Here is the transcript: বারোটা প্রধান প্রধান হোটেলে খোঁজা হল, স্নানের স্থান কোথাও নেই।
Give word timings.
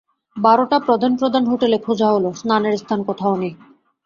বারোটা 0.37 0.77
প্রধান 0.79 1.11
প্রধান 1.15 1.43
হোটেলে 1.47 1.77
খোঁজা 1.77 2.07
হল, 2.13 2.25
স্নানের 2.33 2.75
স্থান 2.77 2.99
কোথাও 3.03 3.33
নেই। 3.35 3.53